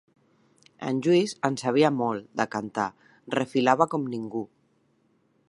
[0.87, 2.87] En Lluís en sabia molt, de cantar:
[3.37, 4.45] refilava com ningú.